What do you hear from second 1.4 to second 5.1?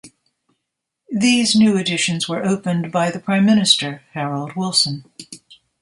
new additions were opened by the Prime Minister, Harold Wilson.